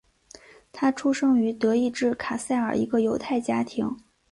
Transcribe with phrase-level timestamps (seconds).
[0.71, 3.95] 他出生于德意志卡塞尔一个犹太家庭。